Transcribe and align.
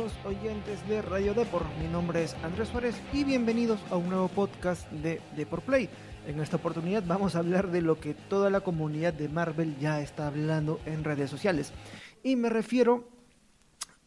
los 0.00 0.12
oyentes 0.24 0.88
de 0.88 1.02
Radio 1.02 1.34
Depor. 1.34 1.62
Mi 1.78 1.86
nombre 1.86 2.24
es 2.24 2.34
Andrés 2.42 2.68
Suárez 2.68 2.98
y 3.12 3.22
bienvenidos 3.22 3.78
a 3.90 3.96
un 3.96 4.08
nuevo 4.08 4.28
podcast 4.28 4.90
de 4.90 5.20
Depor 5.36 5.60
Play. 5.60 5.90
En 6.26 6.40
esta 6.40 6.56
oportunidad 6.56 7.04
vamos 7.06 7.36
a 7.36 7.40
hablar 7.40 7.70
de 7.70 7.82
lo 7.82 8.00
que 8.00 8.14
toda 8.14 8.48
la 8.48 8.62
comunidad 8.62 9.12
de 9.12 9.28
Marvel 9.28 9.76
ya 9.78 10.00
está 10.00 10.28
hablando 10.28 10.80
en 10.86 11.04
redes 11.04 11.28
sociales. 11.28 11.74
Y 12.22 12.36
me 12.36 12.48
refiero 12.48 13.10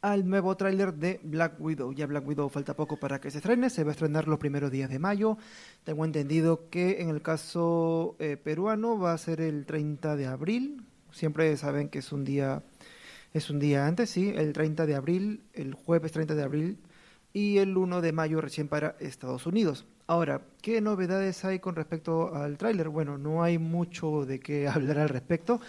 al 0.02 0.28
nuevo 0.28 0.58
tráiler 0.58 0.96
de 0.96 1.20
Black 1.22 1.62
Widow. 1.62 1.94
Ya 1.94 2.08
Black 2.08 2.28
Widow 2.28 2.50
falta 2.50 2.76
poco 2.76 2.98
para 2.98 3.22
que 3.22 3.30
se 3.30 3.38
estrene, 3.38 3.70
se 3.70 3.84
va 3.84 3.90
a 3.90 3.94
estrenar 3.94 4.28
los 4.28 4.40
primeros 4.40 4.72
días 4.72 4.90
de 4.90 4.98
mayo. 4.98 5.38
Tengo 5.84 6.06
entendido 6.06 6.72
que 6.72 7.02
en 7.02 7.10
el 7.10 7.22
caso 7.22 8.16
eh, 8.18 8.36
peruano 8.36 8.98
va 8.98 9.14
a 9.14 9.18
ser 9.20 9.42
el 9.42 9.68
30 9.68 10.16
de 10.16 10.26
abril. 10.26 10.88
Siempre 11.12 11.56
saben 11.56 11.90
que 11.90 12.00
es 12.00 12.12
un 12.12 12.24
día 12.24 12.64
es 13.34 13.50
un 13.50 13.60
día 13.60 13.88
antes, 13.88 14.12
sí, 14.12 14.32
el 14.36 14.54
30 14.54 14.86
de 14.86 14.96
abril, 14.96 15.42
el 15.54 15.74
jueves 15.74 16.12
30 16.12 16.36
de 16.36 16.44
abril 16.44 16.78
y 17.34 17.58
el 17.58 17.76
1 17.76 18.02
de 18.02 18.12
mayo 18.12 18.40
recién 18.42 18.68
para 18.68 18.96
Estados 19.00 19.48
Unidos. 19.48 19.86
Ahora, 20.06 20.42
¿qué 20.62 20.82
novedades 20.82 21.44
hay 21.44 21.60
con 21.60 21.76
respecto 21.76 22.36
al 22.36 22.58
tráiler? 22.58 22.90
Bueno, 22.90 23.18
no 23.18 23.42
hay 23.42 23.58
mucho 23.58 24.26
de 24.26 24.40
qué 24.40 24.68
hablar 24.70 25.00
al 25.00 25.10
respecto. 25.10 25.60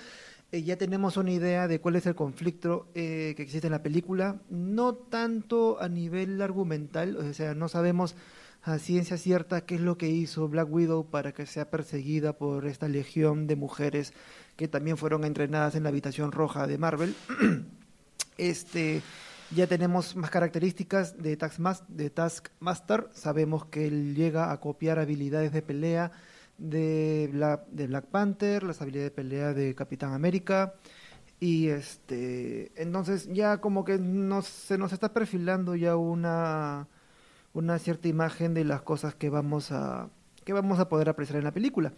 Eh, 0.52 0.62
ya 0.62 0.76
tenemos 0.76 1.16
una 1.16 1.32
idea 1.32 1.66
de 1.66 1.80
cuál 1.80 1.96
es 1.96 2.06
el 2.06 2.14
conflicto 2.14 2.86
eh, 2.94 3.32
que 3.36 3.42
existe 3.42 3.66
en 3.66 3.72
la 3.72 3.82
película, 3.82 4.40
no 4.50 4.94
tanto 4.94 5.80
a 5.80 5.88
nivel 5.88 6.42
argumental, 6.42 7.16
o 7.16 7.32
sea, 7.32 7.54
no 7.54 7.68
sabemos 7.68 8.14
a 8.62 8.78
ciencia 8.78 9.16
cierta 9.16 9.66
qué 9.66 9.74
es 9.74 9.80
lo 9.80 9.98
que 9.98 10.08
hizo 10.08 10.48
Black 10.48 10.70
Widow 10.70 11.10
para 11.10 11.32
que 11.32 11.46
sea 11.46 11.70
perseguida 11.70 12.34
por 12.34 12.66
esta 12.66 12.88
legión 12.88 13.46
de 13.46 13.56
mujeres 13.56 14.14
que 14.56 14.68
también 14.68 14.96
fueron 14.96 15.24
entrenadas 15.24 15.74
en 15.74 15.82
la 15.82 15.88
habitación 15.88 16.32
roja 16.32 16.66
de 16.66 16.78
Marvel. 16.78 17.14
este, 18.38 19.02
ya 19.50 19.66
tenemos 19.66 20.16
más 20.16 20.30
características 20.30 21.20
de, 21.22 21.36
de 21.88 22.10
Taskmaster. 22.10 23.08
Sabemos 23.12 23.66
que 23.66 23.86
él 23.86 24.14
llega 24.14 24.52
a 24.52 24.60
copiar 24.60 24.98
habilidades 24.98 25.52
de 25.52 25.62
pelea 25.62 26.12
de 26.58 27.28
Black, 27.32 27.66
de 27.68 27.86
Black 27.86 28.06
Panther, 28.06 28.62
las 28.62 28.80
habilidades 28.80 29.10
de 29.10 29.14
pelea 29.14 29.52
de 29.54 29.74
Capitán 29.74 30.12
América. 30.12 30.74
Y 31.40 31.68
este, 31.68 32.72
entonces 32.80 33.28
ya 33.32 33.58
como 33.58 33.84
que 33.84 33.98
nos, 33.98 34.46
se 34.46 34.78
nos 34.78 34.92
está 34.92 35.12
perfilando 35.12 35.74
ya 35.74 35.96
una, 35.96 36.88
una 37.52 37.78
cierta 37.78 38.08
imagen 38.08 38.54
de 38.54 38.64
las 38.64 38.82
cosas 38.82 39.14
que 39.14 39.30
vamos 39.30 39.72
a, 39.72 40.08
que 40.44 40.52
vamos 40.52 40.78
a 40.78 40.88
poder 40.88 41.08
apreciar 41.08 41.38
en 41.38 41.44
la 41.44 41.52
película. 41.52 41.92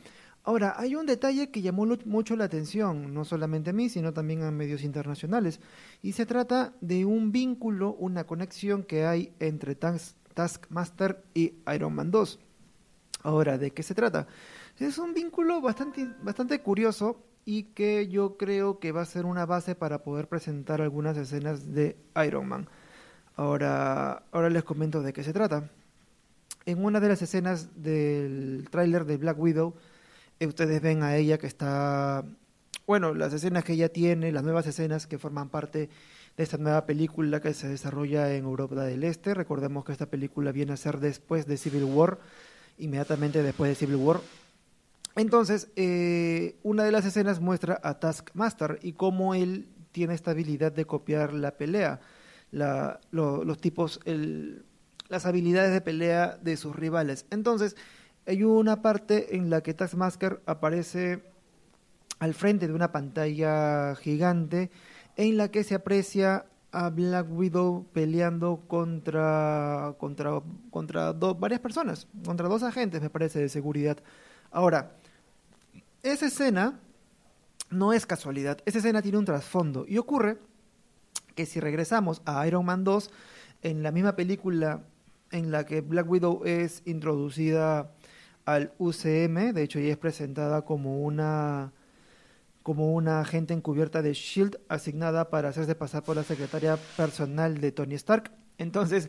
Ahora, 0.47 0.77
hay 0.79 0.95
un 0.95 1.07
detalle 1.07 1.51
que 1.51 1.61
llamó 1.61 1.87
mucho 2.05 2.37
la 2.37 2.45
atención, 2.45 3.13
no 3.13 3.25
solamente 3.25 3.71
a 3.71 3.73
mí, 3.73 3.89
sino 3.89 4.13
también 4.13 4.45
a 4.45 4.53
medios 4.53 4.85
internacionales, 4.85 5.59
y 6.03 6.13
se 6.13 6.25
trata 6.25 6.73
de 6.81 7.05
un 7.05 7.33
vínculo, 7.33 7.95
una 7.95 8.29
conexión 8.29 8.85
que 8.85 9.05
hay 9.07 9.33
entre 9.41 9.75
Taskmaster 9.75 11.25
y 11.35 11.55
Iron 11.75 11.97
Man 11.97 12.13
2. 12.13 12.39
Ahora, 13.25 13.59
¿de 13.59 13.73
qué 13.73 13.83
se 13.83 13.97
trata? 13.97 14.29
Es 14.79 14.99
un 14.99 15.15
vínculo 15.15 15.61
bastante, 15.61 16.09
bastante 16.23 16.61
curioso 16.61 17.25
y 17.45 17.65
que 17.65 18.07
yo 18.07 18.37
creo 18.37 18.79
que 18.79 18.93
va 18.93 19.01
a 19.01 19.05
ser 19.05 19.27
una 19.27 19.47
base 19.47 19.75
para 19.75 20.05
poder 20.05 20.29
presentar 20.29 20.81
algunas 20.81 21.17
escenas 21.17 21.73
de 21.73 21.97
Iron 22.25 22.47
Man. 22.47 22.69
Ahora, 23.35 24.23
ahora 24.31 24.49
les 24.49 24.63
comento 24.63 25.03
de 25.03 25.13
qué 25.13 25.25
se 25.25 25.33
trata. 25.33 25.71
En 26.67 26.85
una 26.85 27.01
de 27.01 27.09
las 27.09 27.21
escenas 27.21 27.83
del 27.83 28.69
tráiler 28.71 29.07
de 29.07 29.17
Black 29.17 29.41
Widow, 29.41 29.75
ustedes 30.45 30.83
ven 30.83 31.03
a 31.03 31.17
ella 31.17 31.39
que 31.39 31.47
está, 31.47 32.25
bueno, 32.87 33.15
las 33.15 33.33
escenas 33.33 33.65
que 33.65 33.73
ella 33.73 33.89
tiene, 33.89 34.33
las 34.33 34.43
nuevas 34.43 34.67
escenas 34.67 35.07
que 35.07 35.19
forman 35.19 35.49
parte 35.49 35.89
de 36.37 36.43
esta 36.43 36.59
nueva 36.59 36.85
película 36.85 37.41
que 37.41 37.55
se 37.55 37.69
desarrolla 37.69 38.35
en 38.35 38.45
Europa 38.45 38.85
del 38.85 39.05
Este. 39.05 39.33
Recordemos 39.33 39.85
que 39.85 39.93
esta 39.93 40.07
película 40.07 40.53
viene 40.53 40.75
a 40.75 40.77
ser 40.77 41.01
después 41.01 41.47
de 41.47 41.57
Civil 41.57 41.85
War, 41.85 42.19
inmediatamente 42.77 43.43
después 43.43 43.71
de 43.71 43.75
Civil 43.75 43.97
War. 43.97 44.21
Entonces, 45.15 45.69
eh, 45.77 46.57
una 46.63 46.85
de 46.85 46.93
las 46.93 47.07
escenas 47.07 47.41
muestra 47.41 47.81
a 47.83 47.99
Taskmaster 47.99 48.79
y 48.83 48.93
cómo 48.93 49.35
él 49.35 49.71
tiene 49.93 50.13
esta 50.13 50.33
habilidad 50.33 50.73
de 50.73 50.85
copiar 50.85 51.33
la 51.33 51.53
pelea, 51.53 52.01
la, 52.51 53.01
los 53.11 53.59
tipos, 53.59 53.99
el, 54.05 54.67
las 55.09 55.25
habilidades 55.25 55.73
de 55.73 55.81
pelea 55.81 56.37
de 56.43 56.59
sus 56.59 56.77
rivales. 56.77 57.25
Entonces, 57.31 57.77
hay 58.27 58.43
una 58.43 58.83
parte 58.83 59.37
en 59.37 59.51
la 59.51 59.63
que 59.63 59.75
Taskmaster 59.75 60.43
aparece 60.47 61.23
al 62.19 62.35
frente 62.35 62.67
de 62.67 62.73
una 62.73 62.93
pantalla 62.93 63.95
gigante 63.97 64.71
en 65.17 65.37
la 65.37 65.51
que 65.51 65.65
se 65.65 65.75
aprecia 65.75 66.47
a 66.73 66.91
Black 66.91 67.27
Widow 67.31 67.87
peleando 67.93 68.65
contra 68.67 69.95
contra 69.99 70.43
contra 70.71 71.13
varias 71.13 71.61
personas, 71.61 72.09
contra 72.25 72.49
dos 72.49 72.63
agentes, 72.63 73.01
me 73.01 73.11
parece, 73.11 73.39
de 73.39 73.49
seguridad. 73.49 73.99
Ahora, 74.51 74.97
esa 76.03 76.27
escena 76.27 76.81
no 77.71 77.93
es 77.93 78.07
casualidad, 78.07 78.59
esa 78.67 78.79
escena 78.79 79.03
tiene 79.03 79.19
un 79.19 79.25
trasfondo 79.25 79.85
y 79.89 79.99
ocurre 79.99 80.39
que 81.35 81.47
si 81.47 81.61
regresamos 81.61 82.23
a 82.25 82.47
Iron 82.47 82.65
Man 82.65 82.83
2, 82.83 83.11
en 83.63 83.83
la 83.83 83.93
misma 83.93 84.17
película 84.17 84.83
en 85.31 85.51
la 85.51 85.65
que 85.65 85.81
Black 85.81 86.09
Widow 86.09 86.43
es 86.45 86.83
introducida 86.87 87.93
al 88.47 88.73
UCM, 88.79 89.53
de 89.53 89.63
hecho 89.63 89.79
ella 89.79 89.93
es 89.93 89.99
presentada 89.99 90.63
como 90.63 91.03
una 91.03 91.73
como 92.63 92.95
una 92.95 93.21
agente 93.21 93.55
encubierta 93.55 94.03
de 94.03 94.13
Shield 94.13 94.59
asignada 94.69 95.31
para 95.31 95.51
hacerse 95.51 95.77
pasar 95.77 96.03
por 96.03 96.17
la 96.17 96.25
secretaria 96.25 96.77
personal 96.97 97.61
de 97.61 97.71
Tony 97.71 97.95
Stark. 97.95 98.33
Entonces, 98.59 99.09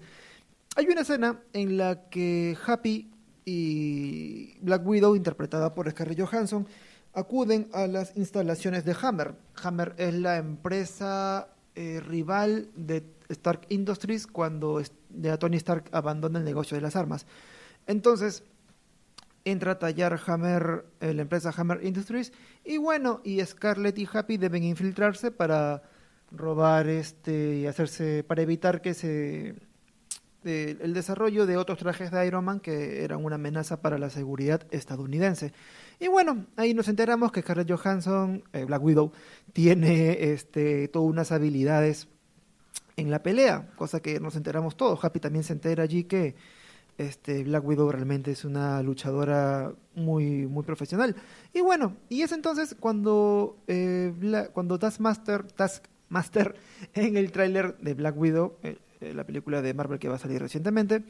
hay 0.75 0.85
una 0.85 1.01
escena 1.01 1.39
en 1.53 1.75
la 1.75 2.07
que 2.09 2.55
Happy 2.67 3.09
y 3.45 4.59
Black 4.61 4.85
Widow, 4.85 5.15
interpretada 5.15 5.73
por 5.73 5.89
Scarlett 5.89 6.21
Johansson, 6.21 6.67
acuden 7.13 7.67
a 7.73 7.87
las 7.87 8.15
instalaciones 8.15 8.85
de 8.85 8.95
Hammer. 9.01 9.33
Hammer 9.63 9.95
es 9.97 10.13
la 10.13 10.37
empresa 10.37 11.47
eh, 11.73 11.99
rival 11.99 12.69
de 12.75 13.03
Stark 13.29 13.61
Industries 13.69 14.27
cuando 14.27 14.83
ya 15.09 15.37
Tony 15.37 15.57
Stark 15.57 15.85
abandona 15.93 16.37
el 16.37 16.45
negocio 16.45 16.75
de 16.75 16.81
las 16.81 16.95
armas. 16.95 17.25
Entonces, 17.87 18.43
entra 19.51 19.73
a 19.73 19.79
tallar 19.79 20.19
Hammer, 20.25 20.85
eh, 20.99 21.13
la 21.13 21.23
empresa 21.23 21.53
Hammer 21.55 21.83
Industries, 21.83 22.33
y 22.63 22.77
bueno, 22.77 23.21
y 23.23 23.43
Scarlett 23.43 23.97
y 23.97 24.07
Happy 24.11 24.37
deben 24.37 24.63
infiltrarse 24.63 25.31
para 25.31 25.83
robar 26.31 26.87
este 26.87 27.55
y 27.55 27.67
hacerse, 27.67 28.23
para 28.23 28.41
evitar 28.41 28.81
que 28.81 28.93
se 28.93 29.55
el 30.43 30.93
desarrollo 30.93 31.45
de 31.45 31.57
otros 31.57 31.77
trajes 31.77 32.11
de 32.11 32.25
Iron 32.25 32.45
Man 32.45 32.59
que 32.59 33.03
eran 33.03 33.23
una 33.23 33.35
amenaza 33.35 33.81
para 33.81 33.97
la 33.97 34.09
seguridad 34.09 34.65
estadounidense. 34.71 35.51
Y 35.99 36.07
bueno, 36.07 36.45
ahí 36.55 36.73
nos 36.73 36.87
enteramos 36.87 37.31
que 37.31 37.41
Scarlett 37.41 37.69
Johansson, 37.69 38.43
eh, 38.53 38.63
Black 38.63 38.81
Widow, 38.81 39.11
tiene 39.51 40.31
este, 40.31 40.87
todas 40.87 41.09
unas 41.09 41.31
habilidades 41.31 42.07
en 42.95 43.11
la 43.11 43.23
pelea, 43.23 43.71
cosa 43.75 43.99
que 43.99 44.19
nos 44.19 44.35
enteramos 44.35 44.77
todos. 44.77 45.03
Happy 45.03 45.19
también 45.19 45.43
se 45.43 45.53
entera 45.53 45.83
allí 45.83 46.05
que 46.05 46.35
este 46.97 47.43
Black 47.43 47.63
Widow 47.65 47.91
realmente 47.91 48.31
es 48.31 48.43
una 48.43 48.81
luchadora 48.81 49.73
muy 49.95 50.47
muy 50.47 50.63
profesional. 50.63 51.15
Y 51.53 51.61
bueno 51.61 51.95
y 52.09 52.21
es 52.21 52.31
entonces 52.31 52.75
cuando 52.79 53.57
eh, 53.67 54.13
cuando 54.53 54.79
Taskmaster 54.79 55.43
Taskmaster 55.43 56.55
en 56.93 57.17
el 57.17 57.31
tráiler 57.31 57.77
de 57.77 57.93
Black 57.93 58.17
Widow 58.17 58.57
eh, 58.63 58.77
eh, 58.99 59.13
la 59.13 59.25
película 59.25 59.61
de 59.61 59.73
Marvel 59.73 59.99
que 59.99 60.09
va 60.09 60.15
a 60.15 60.19
salir 60.19 60.41
recientemente 60.41 61.03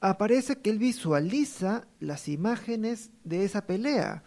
aparece 0.00 0.56
que 0.56 0.70
él 0.70 0.78
visualiza 0.78 1.86
las 1.98 2.28
imágenes 2.28 3.10
de 3.24 3.44
esa 3.44 3.66
pelea. 3.66 4.22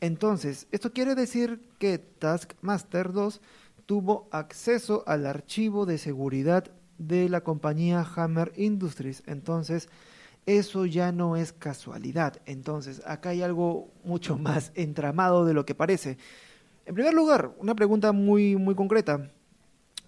Entonces 0.00 0.68
esto 0.70 0.92
quiere 0.92 1.16
decir 1.16 1.60
que 1.78 1.98
Taskmaster 1.98 3.12
2 3.12 3.40
tuvo 3.86 4.28
acceso 4.30 5.02
al 5.08 5.26
archivo 5.26 5.84
de 5.84 5.98
seguridad 5.98 6.70
de 6.98 7.28
la 7.28 7.40
compañía 7.40 8.06
Hammer 8.14 8.52
Industries. 8.56 9.24
Entonces 9.26 9.88
eso 10.46 10.86
ya 10.86 11.12
no 11.12 11.36
es 11.36 11.52
casualidad. 11.52 12.40
Entonces, 12.46 13.02
acá 13.06 13.30
hay 13.30 13.42
algo 13.42 13.88
mucho 14.04 14.36
más 14.38 14.72
entramado 14.74 15.44
de 15.44 15.54
lo 15.54 15.64
que 15.64 15.74
parece. 15.74 16.18
En 16.86 16.94
primer 16.94 17.14
lugar, 17.14 17.52
una 17.58 17.74
pregunta 17.74 18.12
muy, 18.12 18.56
muy 18.56 18.74
concreta. 18.74 19.30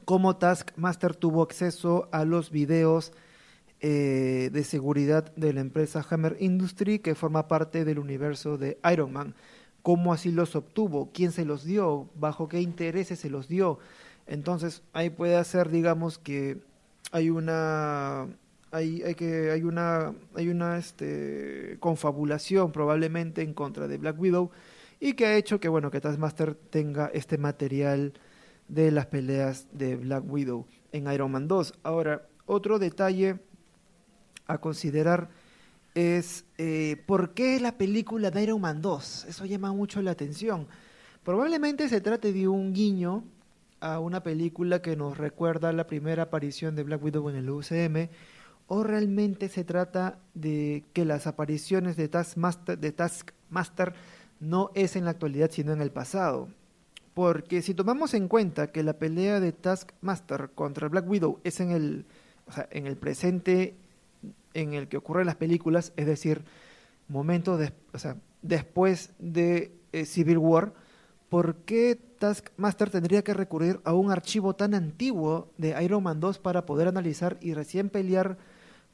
¿Cómo 0.05 0.37
Taskmaster 0.37 1.15
tuvo 1.15 1.43
acceso 1.43 2.09
a 2.11 2.25
los 2.25 2.51
videos 2.51 3.13
eh, 3.81 4.51
de 4.53 4.65
seguridad 4.65 5.33
de 5.37 5.53
la 5.53 5.61
empresa 5.61 6.05
Hammer 6.11 6.37
Industry 6.41 6.99
que 6.99 7.15
forma 7.15 7.47
parte 7.47 7.85
del 7.85 8.01
universo 8.01 8.59
de 8.59 8.79
Iron 8.93 9.13
Man? 9.13 9.35
¿Cómo 9.83 10.13
así 10.13 10.33
los 10.33 10.57
obtuvo? 10.57 11.11
¿Quién 11.13 11.33
se 11.33 11.45
los 11.45 11.65
dio? 11.65 12.09
¿Bajo 12.15 12.49
qué 12.49 12.61
intereses 12.61 13.21
se 13.21 13.31
los 13.31 13.49
dio? 13.49 13.79
Entonces, 14.27 14.83
ahí 14.93 15.11
puede 15.11 15.43
ser, 15.45 15.71
digamos, 15.71 16.19
que 16.19 16.59
hay 17.11 17.31
una 17.31 18.29
hay, 18.73 19.15
que, 19.15 19.51
hay 19.51 19.63
una, 19.63 20.15
hay 20.35 20.49
una 20.49 20.79
este, 20.79 21.77
confabulación 21.79 22.73
probablemente 22.73 23.43
en 23.43 23.53
contra 23.53 23.87
de 23.87 23.99
Black 23.99 24.19
Widow 24.19 24.51
y 24.99 25.13
que 25.13 25.27
ha 25.27 25.37
hecho 25.37 25.61
que, 25.61 25.69
bueno, 25.69 25.91
que 25.91 26.01
Taskmaster 26.01 26.55
tenga 26.55 27.11
este 27.13 27.37
material 27.37 28.15
de 28.69 28.91
las 28.91 29.07
peleas 29.07 29.69
de 29.73 29.97
Black 29.97 30.25
Widow 30.27 30.67
en 30.93 31.13
Iron 31.13 31.31
Man 31.31 31.49
2. 31.49 31.75
Ahora, 31.83 32.27
otro 32.47 32.79
detalle 32.79 33.41
a 34.47 34.59
considerar 34.59 35.29
es 35.95 36.47
eh, 36.57 37.03
por 37.07 37.35
qué 37.35 37.61
la 37.61 37.77
película 37.77 38.31
de 38.31 38.43
Iron 38.43 38.61
Man 38.61 38.81
2. 38.81 39.27
Eso 39.29 39.45
llama 39.45 39.73
mucho 39.73 40.01
la 40.01 40.13
atención. 40.13 40.67
Probablemente 41.25 41.89
se 41.91 42.01
trate 42.01 42.33
de 42.33 42.49
un 42.49 42.73
guiño 42.73 43.25
a 43.81 43.99
una 43.99 44.23
película 44.23 44.81
que 44.81 44.97
nos 44.97 45.19
recuerda 45.19 45.73
la 45.73 45.87
primera 45.87 46.25
aparición 46.25 46.75
de 46.75 46.85
Black 46.85 47.03
Widow 47.03 47.29
en 47.29 47.37
el 47.37 47.51
UCM, 47.51 48.09
o 48.67 48.83
realmente 48.83 49.49
se 49.49 49.65
trata 49.65 50.19
de 50.35 50.85
que 50.93 51.05
las 51.05 51.27
apariciones 51.27 51.97
de 51.97 52.09
Taskmaster, 52.09 52.79
de 52.79 52.93
Taskmaster 52.93 53.95
no 54.41 54.71
es 54.75 54.97
en 54.97 55.05
la 55.05 55.13
actualidad 55.13 55.51
sino 55.51 55.73
en 55.73 55.81
el 55.81 55.91
pasado. 55.91 56.49
Porque 57.15 57.61
si 57.61 57.75
tomamos 57.75 58.15
en 58.15 58.29
cuenta 58.29 58.73
que 58.73 58.83
la 58.83 58.95
pelea 58.95 59.39
de 59.41 59.53
Taskmaster 59.53 60.51
contra 60.55 60.89
Black 60.89 61.09
Widow 61.09 61.41
es 61.45 61.61
en 61.61 61.71
el, 61.71 62.07
o 62.47 62.53
sea, 62.53 62.69
en 62.71 62.87
el 62.87 62.97
presente 62.97 63.77
en 64.55 64.75
el 64.75 64.89
que 64.89 64.97
ocurren 64.97 65.27
las 65.27 65.37
películas, 65.37 65.93
es 65.97 66.07
decir, 66.07 66.43
momentos 67.09 67.59
de, 67.59 67.73
o 67.93 67.99
sea, 67.99 68.17
después 68.41 69.11
de 69.19 69.73
eh, 69.93 70.05
Civil 70.07 70.39
War, 70.39 70.73
¿por 71.29 71.57
qué 71.57 71.99
Taskmaster 72.19 72.91
tendría 72.91 73.23
que 73.23 73.35
recurrir 73.35 73.81
a 73.85 73.93
un 73.95 74.11
archivo 74.11 74.55
tan 74.55 74.75
antiguo 74.75 75.51
de 75.59 75.83
Iron 75.83 76.03
Man 76.03 76.21
2 76.21 76.39
para 76.39 76.67
poder 76.67 76.89
analizar 76.89 77.37
y 77.41 77.55
recién 77.55 77.89
pelear 77.89 78.39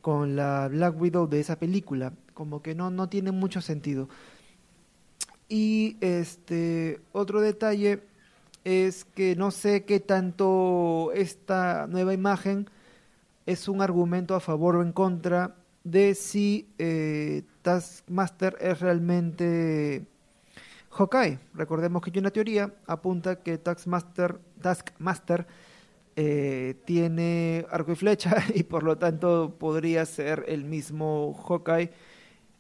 con 0.01 0.37
la 0.37 0.69
Black 0.69 1.01
Widow 1.01 1.29
de 1.29 1.41
esa 1.41 1.59
película? 1.59 2.13
Como 2.35 2.63
que 2.63 2.75
no, 2.75 2.91
no 2.91 3.09
tiene 3.09 3.33
mucho 3.33 3.61
sentido. 3.61 4.09
Y 5.49 5.97
este 6.01 7.01
otro 7.13 7.41
detalle 7.41 8.03
es 8.65 9.05
que 9.05 9.35
no 9.35 9.51
sé 9.51 9.85
qué 9.85 9.99
tanto 10.01 11.11
esta 11.15 11.87
nueva 11.87 12.13
imagen 12.13 12.69
es 13.47 13.67
un 13.69 13.81
argumento 13.81 14.35
a 14.35 14.41
favor 14.41 14.77
o 14.77 14.83
en 14.83 14.93
contra 14.93 15.57
de 15.85 16.15
si 16.15 16.69
eh, 16.77 17.45
Taskmaster 17.63 18.59
es 18.61 18.81
realmente 18.81 20.07
Hawkeye. 20.91 21.39
Recordemos 21.55 22.03
que 22.03 22.11
hay 22.11 22.19
una 22.19 22.31
teoría 22.31 22.75
apunta 22.87 23.37
que 23.37 23.57
Taskmaster, 23.57 24.39
Taskmaster 24.61 25.47
eh, 26.21 26.75
tiene 26.85 27.65
arco 27.71 27.93
y 27.93 27.95
flecha 27.95 28.45
y 28.53 28.65
por 28.65 28.83
lo 28.83 28.99
tanto 28.99 29.55
podría 29.57 30.05
ser 30.05 30.45
el 30.49 30.65
mismo 30.65 31.33
Hawkeye 31.33 31.93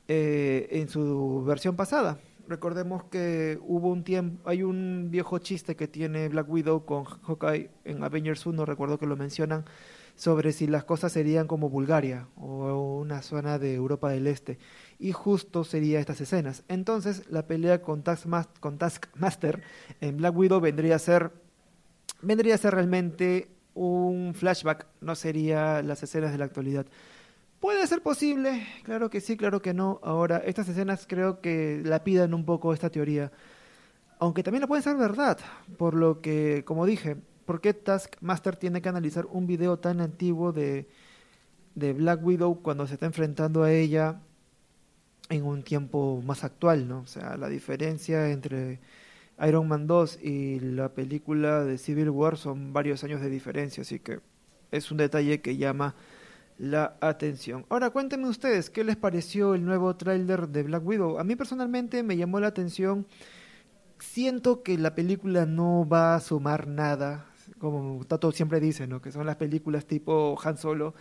eh, 0.07 0.69
en 0.71 0.89
su 0.89 1.43
versión 1.45 1.75
pasada. 1.75 2.21
Recordemos 2.47 3.03
que 3.11 3.59
hubo 3.67 3.89
un 3.89 4.05
tiempo, 4.05 4.49
hay 4.49 4.63
un 4.63 5.09
viejo 5.11 5.41
chiste 5.41 5.75
que 5.75 5.89
tiene 5.89 6.29
Black 6.29 6.49
Widow 6.49 6.85
con 6.85 7.05
Hawkeye 7.05 7.69
en 7.85 8.05
Avengers 8.05 8.47
1, 8.47 8.65
recuerdo 8.65 8.97
que 8.97 9.07
lo 9.07 9.17
mencionan, 9.17 9.65
sobre 10.15 10.53
si 10.53 10.69
las 10.69 10.85
cosas 10.85 11.11
serían 11.11 11.49
como 11.49 11.69
Bulgaria 11.69 12.29
o 12.37 13.01
una 13.01 13.23
zona 13.23 13.59
de 13.59 13.75
Europa 13.75 14.09
del 14.09 14.29
Este. 14.29 14.61
Y 15.01 15.11
justo 15.11 15.65
sería 15.65 15.99
estas 15.99 16.21
escenas. 16.21 16.63
Entonces, 16.69 17.25
la 17.29 17.49
pelea 17.49 17.83
con, 17.83 18.05
con 18.61 18.79
Taskmaster 18.79 19.63
en 20.01 20.17
Black 20.17 20.37
Widow 20.37 20.61
vendría 20.61 20.95
a 20.95 21.01
ser 21.01 21.48
vendría 22.23 22.55
a 22.55 22.59
ser 22.59 22.75
realmente 22.75 23.49
un 23.75 24.35
flashback, 24.35 24.87
no 25.01 25.15
sería 25.15 25.83
las 25.83 26.03
escenas 26.03 26.33
de 26.33 26.39
la 26.39 26.45
actualidad. 26.45 26.87
Puede 27.61 27.87
ser 27.87 28.03
posible, 28.03 28.67
claro 28.85 29.11
que 29.11 29.21
sí, 29.21 29.37
claro 29.37 29.61
que 29.63 29.75
no. 29.75 30.01
Ahora, 30.03 30.39
estas 30.39 30.69
escenas 30.69 31.07
creo 31.09 31.41
que 31.41 31.83
la 31.85 32.05
pidan 32.05 32.35
un 32.35 32.45
poco 32.45 32.73
esta 32.73 32.91
teoría. 32.91 33.33
Aunque 34.21 34.43
también 34.43 34.63
la 34.63 34.67
pueden 34.69 34.83
ser 34.83 34.97
verdad, 34.97 35.39
por 35.77 35.95
lo 35.95 36.21
que, 36.21 36.65
como 36.65 36.87
dije, 36.87 37.17
¿por 37.47 37.61
qué 37.61 37.75
Taskmaster 37.75 38.57
tiene 38.57 38.83
que 38.83 38.89
analizar 38.89 39.27
un 39.27 39.47
video 39.47 39.79
tan 39.79 40.01
antiguo 40.01 40.53
de, 40.53 40.89
de 41.75 41.93
Black 41.93 42.25
Widow 42.25 42.63
cuando 42.63 42.87
se 42.87 42.95
está 42.95 43.07
enfrentando 43.07 43.63
a 43.63 43.73
ella 43.73 44.21
en 45.29 45.45
un 45.45 45.63
tiempo 45.63 46.23
más 46.25 46.45
actual, 46.45 46.89
¿no? 46.89 47.01
O 47.01 47.07
sea, 47.07 47.37
la 47.37 47.49
diferencia 47.49 48.31
entre 48.31 48.81
Iron 49.47 49.69
Man 49.69 49.87
2 49.87 50.19
y 50.23 50.61
la 50.61 50.95
película 50.95 51.65
de 51.65 51.79
Civil 51.79 52.11
War 52.11 52.37
son 52.37 52.73
varios 52.73 53.05
años 53.05 53.21
de 53.21 53.31
diferencia, 53.31 53.83
así 53.83 54.01
que 54.01 54.21
es 54.71 54.91
un 54.91 54.99
detalle 54.99 55.41
que 55.41 55.57
llama 55.57 55.95
la 56.59 56.97
atención. 57.01 57.65
Ahora 57.69 57.91
cuéntenme 57.91 58.29
ustedes, 58.29 58.71
¿qué 58.71 58.85
les 58.85 58.97
pareció 58.97 59.55
el 59.55 59.65
nuevo 59.65 59.95
tráiler 59.97 60.49
de 60.49 60.63
Black 60.65 60.87
Widow? 60.87 61.19
A 61.19 61.25
mí 61.25 61.37
personalmente 61.37 62.03
me 62.03 62.17
llamó 62.17 62.41
la 62.41 62.49
atención. 62.49 63.07
Siento 63.99 64.63
que 64.63 64.77
la 64.79 64.95
película 64.95 65.47
no 65.47 65.89
va 65.89 66.15
a 66.15 66.21
sumar 66.21 66.67
nada 66.67 67.29
como 67.59 68.05
Tato 68.05 68.33
siempre 68.33 68.61
dice, 68.61 68.87
¿no? 68.87 69.01
que 69.01 69.13
son 69.13 69.27
las 69.27 69.37
películas 69.37 69.87
tipo 69.87 70.39
Han 70.43 70.59
Solo, 70.59 70.95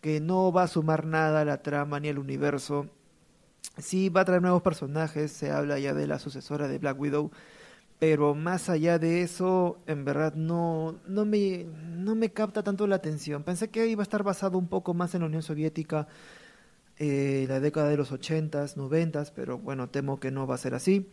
que 0.00 0.20
no 0.20 0.52
va 0.52 0.64
a 0.64 0.68
sumar 0.68 1.06
nada 1.06 1.40
a 1.40 1.44
la 1.44 1.62
trama 1.62 2.00
ni 2.00 2.08
al 2.08 2.18
universo. 2.18 2.86
Sí 3.78 4.08
va 4.08 4.22
a 4.22 4.24
traer 4.24 4.42
nuevos 4.42 4.62
personajes, 4.62 5.32
se 5.32 5.50
habla 5.50 5.78
ya 5.78 5.94
de 5.94 6.06
la 6.06 6.18
sucesora 6.18 6.68
de 6.68 6.78
Black 6.78 6.98
Widow, 6.98 7.30
pero 7.98 8.34
más 8.34 8.68
allá 8.68 8.98
de 8.98 9.22
eso, 9.22 9.78
en 9.86 10.04
verdad 10.04 10.34
no, 10.34 11.00
no, 11.06 11.24
me, 11.24 11.66
no 11.96 12.14
me 12.14 12.30
capta 12.30 12.62
tanto 12.62 12.86
la 12.86 12.96
atención. 12.96 13.42
Pensé 13.42 13.68
que 13.70 13.86
iba 13.88 14.02
a 14.02 14.04
estar 14.04 14.22
basado 14.22 14.56
un 14.56 14.68
poco 14.68 14.94
más 14.94 15.14
en 15.14 15.22
la 15.22 15.26
Unión 15.26 15.42
Soviética, 15.42 16.06
eh, 16.98 17.46
la 17.48 17.60
década 17.60 17.88
de 17.88 17.96
los 17.96 18.12
80s, 18.12 18.76
90s, 18.76 19.32
pero 19.34 19.58
bueno, 19.58 19.88
temo 19.88 20.20
que 20.20 20.30
no 20.30 20.46
va 20.46 20.54
a 20.54 20.58
ser 20.58 20.74
así. 20.74 21.10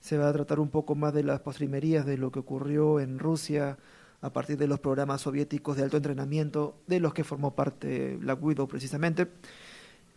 Se 0.00 0.18
va 0.18 0.28
a 0.28 0.32
tratar 0.32 0.60
un 0.60 0.70
poco 0.70 0.94
más 0.96 1.14
de 1.14 1.22
las 1.22 1.40
postrimerías 1.40 2.04
de 2.04 2.18
lo 2.18 2.32
que 2.32 2.40
ocurrió 2.40 3.00
en 3.00 3.18
Rusia 3.18 3.78
a 4.20 4.32
partir 4.32 4.58
de 4.58 4.66
los 4.66 4.80
programas 4.80 5.20
soviéticos 5.20 5.76
de 5.76 5.84
alto 5.84 5.96
entrenamiento 5.98 6.78
de 6.86 6.98
los 6.98 7.14
que 7.14 7.24
formó 7.24 7.54
parte 7.54 8.16
Black 8.16 8.42
Widow 8.42 8.66
precisamente. 8.66 9.28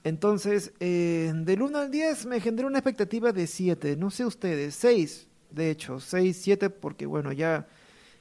Entonces, 0.03 0.73
eh, 0.79 1.31
del 1.35 1.61
1 1.61 1.77
al 1.77 1.91
10 1.91 2.25
me 2.25 2.39
generó 2.39 2.67
una 2.69 2.79
expectativa 2.79 3.31
de 3.33 3.45
7, 3.45 3.97
no 3.97 4.09
sé 4.09 4.25
ustedes, 4.25 4.75
6, 4.75 5.27
de 5.51 5.71
hecho, 5.71 5.99
6, 5.99 6.37
7, 6.39 6.69
porque 6.69 7.05
bueno, 7.05 7.31
ya 7.31 7.67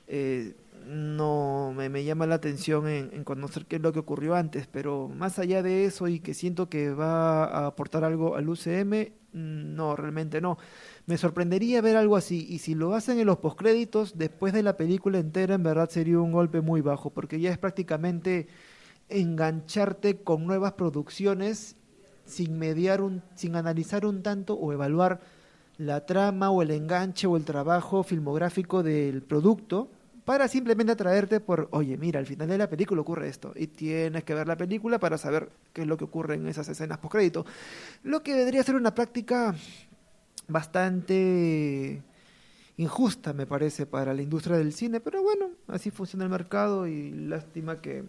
eh, 0.06 0.54
no 0.86 1.72
me, 1.74 2.04
llama 2.04 2.26
la 2.26 2.36
atención 2.36 2.88
en, 2.88 3.10
en, 3.12 3.24
conocer 3.24 3.66
qué 3.66 3.76
es 3.76 3.82
lo 3.82 3.92
que 3.92 3.98
ocurrió 3.98 4.34
antes, 4.34 4.66
pero 4.66 5.08
más 5.08 5.38
allá 5.38 5.62
de 5.62 5.84
eso 5.84 6.08
y 6.08 6.20
que 6.20 6.34
siento 6.34 6.68
que 6.68 6.90
va 6.90 7.44
a 7.44 7.66
aportar 7.66 8.04
algo 8.04 8.36
al 8.36 8.48
UCM, 8.48 9.12
no, 9.36 9.96
realmente 9.96 10.40
no. 10.40 10.58
Me 11.06 11.18
sorprendería 11.18 11.80
ver 11.82 11.96
algo 11.96 12.16
así, 12.16 12.46
y 12.48 12.58
si 12.58 12.74
lo 12.74 12.94
hacen 12.94 13.18
en 13.18 13.26
los 13.26 13.38
postcréditos, 13.38 14.16
después 14.16 14.52
de 14.52 14.62
la 14.62 14.76
película 14.76 15.18
entera, 15.18 15.54
en 15.54 15.62
verdad 15.62 15.90
sería 15.90 16.20
un 16.20 16.32
golpe 16.32 16.60
muy 16.60 16.80
bajo, 16.80 17.10
porque 17.10 17.38
ya 17.38 17.50
es 17.50 17.58
prácticamente 17.58 18.48
engancharte 19.08 20.22
con 20.22 20.46
nuevas 20.46 20.72
producciones 20.72 21.76
sin 22.24 22.58
mediar 22.58 23.02
un, 23.02 23.22
sin 23.34 23.54
analizar 23.56 24.04
un 24.04 24.22
tanto 24.22 24.54
o 24.54 24.72
evaluar 24.72 25.20
la 25.78 26.06
trama 26.06 26.50
o 26.50 26.62
el 26.62 26.70
enganche 26.70 27.26
o 27.26 27.36
el 27.36 27.44
trabajo 27.44 28.02
filmográfico 28.02 28.82
del 28.82 29.22
producto 29.22 29.90
para 30.24 30.48
simplemente 30.48 30.92
atraerte 30.92 31.38
por, 31.38 31.68
oye, 31.70 31.96
mira, 31.96 32.18
al 32.18 32.26
final 32.26 32.48
de 32.48 32.58
la 32.58 32.68
película 32.68 33.00
ocurre 33.00 33.28
esto 33.28 33.52
y 33.54 33.68
tienes 33.68 34.24
que 34.24 34.34
ver 34.34 34.48
la 34.48 34.56
película 34.56 34.98
para 34.98 35.18
saber 35.18 35.50
qué 35.72 35.82
es 35.82 35.86
lo 35.86 35.96
que 35.96 36.04
ocurre 36.04 36.34
en 36.34 36.48
esas 36.48 36.68
escenas 36.68 36.98
postcrédito. 36.98 37.46
Lo 38.02 38.22
que 38.22 38.34
debería 38.34 38.64
ser 38.64 38.74
una 38.74 38.94
práctica 38.94 39.54
bastante 40.48 42.02
injusta, 42.76 43.32
me 43.32 43.46
parece, 43.46 43.86
para 43.86 44.12
la 44.14 44.22
industria 44.22 44.56
del 44.56 44.72
cine, 44.72 45.00
pero 45.00 45.22
bueno, 45.22 45.50
así 45.68 45.90
funciona 45.90 46.24
el 46.24 46.30
mercado 46.30 46.88
y 46.88 47.12
lástima 47.12 47.80
que 47.80 48.04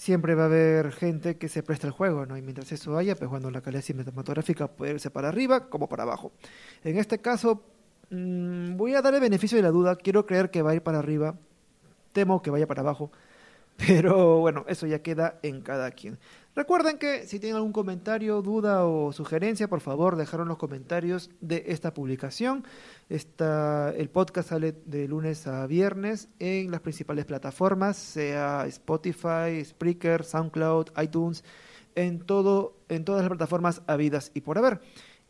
siempre 0.00 0.34
va 0.34 0.44
a 0.44 0.46
haber 0.46 0.92
gente 0.92 1.36
que 1.36 1.50
se 1.50 1.62
presta 1.62 1.86
el 1.86 1.92
juego, 1.92 2.24
¿no? 2.24 2.38
Y 2.38 2.40
mientras 2.40 2.72
eso 2.72 2.96
haya, 2.96 3.14
pues 3.16 3.28
bueno, 3.28 3.50
la 3.50 3.60
calidad 3.60 3.82
cinematográfica 3.82 4.66
puede 4.66 4.92
irse 4.92 5.10
para 5.10 5.28
arriba 5.28 5.68
como 5.68 5.90
para 5.90 6.04
abajo. 6.04 6.32
En 6.82 6.96
este 6.96 7.18
caso, 7.18 7.62
mmm, 8.08 8.78
voy 8.78 8.94
a 8.94 9.02
dar 9.02 9.12
el 9.12 9.20
beneficio 9.20 9.56
de 9.56 9.62
la 9.62 9.70
duda, 9.70 9.96
quiero 9.96 10.24
creer 10.24 10.50
que 10.50 10.62
va 10.62 10.70
a 10.70 10.74
ir 10.74 10.82
para 10.82 11.00
arriba, 11.00 11.34
temo 12.12 12.40
que 12.40 12.48
vaya 12.50 12.66
para 12.66 12.80
abajo, 12.80 13.12
pero 13.86 14.38
bueno, 14.38 14.64
eso 14.68 14.86
ya 14.86 15.02
queda 15.02 15.38
en 15.42 15.60
cada 15.60 15.90
quien. 15.90 16.18
Recuerden 16.56 16.98
que 16.98 17.26
si 17.28 17.38
tienen 17.38 17.56
algún 17.56 17.72
comentario, 17.72 18.42
duda 18.42 18.84
o 18.84 19.12
sugerencia, 19.12 19.68
por 19.68 19.80
favor, 19.80 20.16
dejaron 20.16 20.48
los 20.48 20.58
comentarios 20.58 21.30
de 21.40 21.64
esta 21.68 21.94
publicación. 21.94 22.64
Esta, 23.08 23.90
el 23.96 24.10
podcast 24.10 24.48
sale 24.48 24.72
de 24.84 25.06
lunes 25.06 25.46
a 25.46 25.66
viernes 25.68 26.28
en 26.40 26.72
las 26.72 26.80
principales 26.80 27.24
plataformas, 27.24 27.96
sea 27.96 28.66
Spotify, 28.66 29.64
Spreaker, 29.64 30.24
SoundCloud, 30.24 30.88
iTunes, 31.00 31.44
en, 31.94 32.18
todo, 32.18 32.76
en 32.88 33.04
todas 33.04 33.22
las 33.22 33.30
plataformas 33.30 33.82
habidas 33.86 34.32
y 34.34 34.40
por 34.40 34.58
haber. 34.58 34.80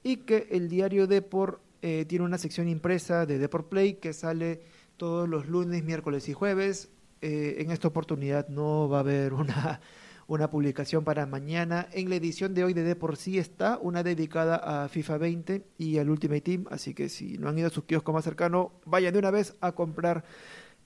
Y 0.03 0.19
que 0.19 0.49
el 0.51 0.71
diario 0.71 1.07
Deport 1.07 1.61
eh, 1.83 2.07
tiene 2.09 2.25
una 2.25 2.39
sección 2.39 2.67
impresa 2.67 3.27
de 3.27 3.39
Deport 3.39 3.69
Play 3.69 3.95
que 3.95 4.15
sale 4.15 4.63
todos 4.97 5.29
los 5.29 5.47
lunes, 5.49 5.85
miércoles 5.85 6.31
y 6.31 6.33
jueves. 6.33 6.89
Eh, 7.21 7.57
en 7.59 7.71
esta 7.71 7.89
oportunidad 7.89 8.49
no 8.49 8.89
va 8.89 8.99
a 8.99 9.01
haber 9.01 9.35
una 9.35 9.83
una 10.31 10.49
publicación 10.49 11.03
para 11.03 11.27
mañana. 11.27 11.89
En 11.93 12.09
la 12.09 12.15
edición 12.15 12.55
de 12.55 12.63
hoy 12.63 12.73
de 12.73 12.85
De 12.85 12.95
por 12.95 13.17
sí 13.17 13.39
está 13.39 13.79
una 13.83 14.05
dedicada 14.05 14.85
a 14.85 14.89
FIFA 14.89 15.19
20 15.19 15.67
y 15.77 15.99
al 15.99 16.09
Ultimate 16.09 16.41
Team, 16.41 16.67
así 16.71 16.95
que 16.95 17.09
si 17.09 17.37
no 17.37 17.49
han 17.49 17.59
ido 17.59 17.67
a 17.67 17.71
su 17.71 17.85
kiosco 17.85 18.13
más 18.13 18.25
cercano, 18.25 18.73
vayan 18.87 19.13
de 19.13 19.19
una 19.19 19.33
vez 19.33 19.57
a 19.61 19.73
comprar 19.73 20.25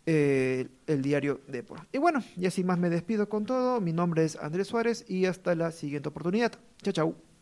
eh, 0.07 0.69
el 0.87 1.03
diario 1.03 1.43
Depor. 1.47 1.81
Y 1.93 1.99
bueno, 1.99 2.25
y 2.39 2.47
así 2.47 2.65
más 2.65 2.79
me 2.79 2.89
despido 2.89 3.29
con 3.29 3.45
todo. 3.45 3.83
Mi 3.83 3.93
nombre 3.93 4.25
es 4.25 4.37
Andrés 4.37 4.69
Suárez 4.69 5.05
y 5.09 5.27
hasta 5.27 5.55
la 5.55 5.73
siguiente 5.73 6.09
oportunidad. 6.09 6.53
Chao, 6.83 6.93
chao. 6.95 7.34